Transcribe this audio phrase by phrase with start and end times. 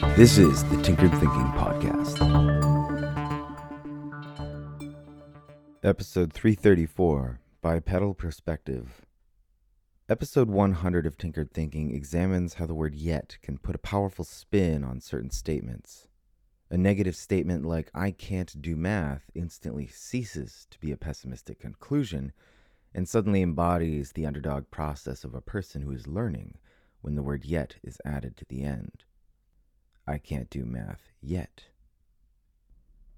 [0.00, 2.16] This is the Tinkered Thinking Podcast.
[5.82, 9.06] Episode 334 Bipedal Perspective.
[10.08, 14.84] Episode 100 of Tinkered Thinking examines how the word yet can put a powerful spin
[14.84, 16.08] on certain statements.
[16.70, 22.32] A negative statement like, I can't do math, instantly ceases to be a pessimistic conclusion
[22.94, 26.56] and suddenly embodies the underdog process of a person who is learning
[27.02, 29.04] when the word yet is added to the end.
[30.06, 31.64] I can't do math yet.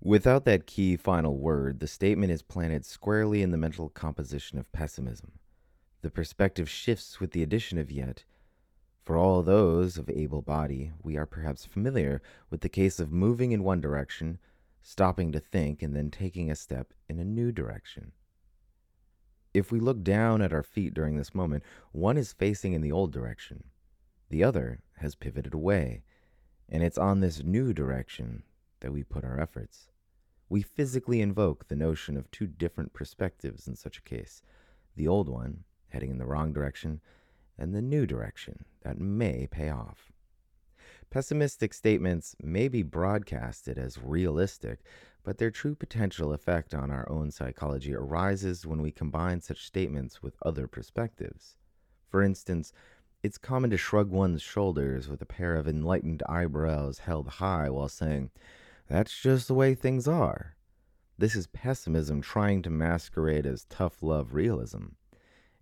[0.00, 4.70] Without that key final word, the statement is planted squarely in the mental composition of
[4.70, 5.32] pessimism.
[6.02, 8.24] The perspective shifts with the addition of yet.
[9.02, 13.52] For all those of able body, we are perhaps familiar with the case of moving
[13.52, 14.38] in one direction,
[14.82, 18.12] stopping to think, and then taking a step in a new direction.
[19.54, 22.92] If we look down at our feet during this moment, one is facing in the
[22.92, 23.64] old direction,
[24.28, 26.02] the other has pivoted away,
[26.68, 28.42] and it's on this new direction
[28.80, 29.88] that we put our efforts.
[30.48, 34.42] We physically invoke the notion of two different perspectives in such a case
[34.94, 37.00] the old one, heading in the wrong direction,
[37.58, 40.10] and the new direction that may pay off.
[41.10, 44.80] Pessimistic statements may be broadcasted as realistic,
[45.22, 50.22] but their true potential effect on our own psychology arises when we combine such statements
[50.22, 51.56] with other perspectives.
[52.08, 52.72] For instance,
[53.26, 57.88] it's common to shrug one's shoulders with a pair of enlightened eyebrows held high while
[57.88, 58.30] saying,
[58.88, 60.54] That's just the way things are.
[61.18, 64.90] This is pessimism trying to masquerade as tough love realism.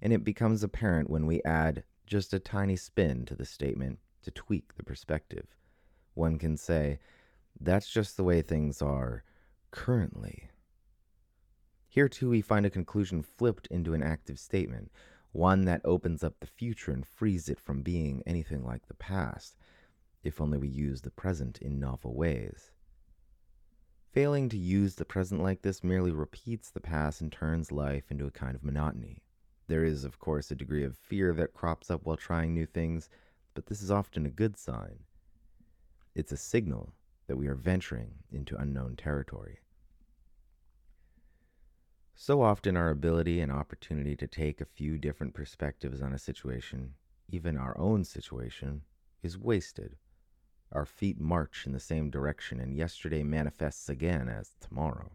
[0.02, 4.30] And it becomes apparent when we add just a tiny spin to the statement to
[4.30, 5.46] tweak the perspective.
[6.12, 6.98] One can say,
[7.58, 9.24] That's just the way things are
[9.70, 10.50] currently.
[11.88, 14.90] Here, too, we find a conclusion flipped into an active statement,
[15.34, 19.56] one that opens up the future and frees it from being anything like the past,
[20.22, 22.70] if only we use the present in novel ways.
[24.12, 28.26] Failing to use the present like this merely repeats the past and turns life into
[28.26, 29.24] a kind of monotony.
[29.66, 33.08] There is, of course, a degree of fear that crops up while trying new things,
[33.54, 35.00] but this is often a good sign.
[36.14, 36.92] It's a signal
[37.26, 39.58] that we are venturing into unknown territory.
[42.16, 46.94] So often, our ability and opportunity to take a few different perspectives on a situation,
[47.28, 48.82] even our own situation,
[49.22, 49.96] is wasted.
[50.72, 55.10] Our feet march in the same direction, and yesterday manifests again as tomorrow.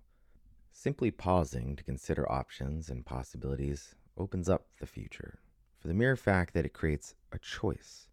[0.72, 5.40] Simply pausing to consider options and possibilities opens up the future
[5.80, 8.10] for the mere fact that it creates a choice.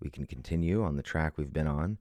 [0.00, 1.98] We can continue on the track we've been on,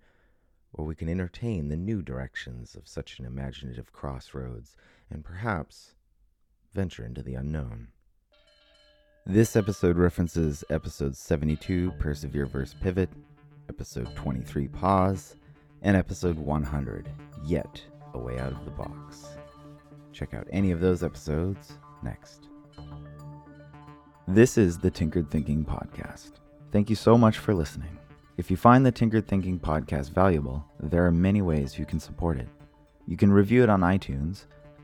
[0.71, 4.75] or we can entertain the new directions of such an imaginative crossroads,
[5.09, 5.95] and perhaps
[6.73, 7.87] venture into the unknown.
[9.25, 13.09] This episode references episode 72, Persevere versus Pivot,
[13.69, 15.35] episode 23, Pause,
[15.83, 17.09] and episode 100,
[17.45, 17.81] Yet
[18.13, 19.27] a Way Out of the Box.
[20.11, 22.47] Check out any of those episodes next.
[24.27, 26.31] This is the Tinkered Thinking Podcast.
[26.71, 27.99] Thank you so much for listening.
[28.37, 32.39] If you find the Tinkered Thinking Podcast valuable, there are many ways you can support
[32.39, 32.49] it.
[33.05, 34.45] You can review it on iTunes